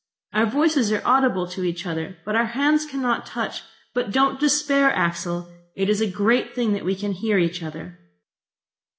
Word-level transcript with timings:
Our 0.33 0.47
voices 0.47 0.91
are 0.91 1.03
audible 1.05 1.45
to 1.49 1.63
each 1.63 1.85
other, 1.85 2.17
but 2.25 2.35
our 2.35 2.47
hands 2.47 2.87
cannot 2.87 3.27
touch. 3.27 3.61
But 3.93 4.09
don't 4.09 4.39
despair, 4.39 4.91
Axel! 4.91 5.53
It 5.75 5.91
is 5.91 6.01
a 6.01 6.07
great 6.09 6.55
thing 6.55 6.73
that 6.73 6.85
we 6.85 6.95
can 6.95 7.11
hear 7.11 7.37
each 7.37 7.61
other." 7.61 7.99